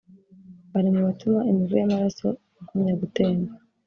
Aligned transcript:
bari 0.71 0.89
mu 0.93 1.01
batuma 1.07 1.39
imivu 1.51 1.75
y’amaraso 1.81 2.27
igumya 2.59 2.93
gutemba 3.01 3.51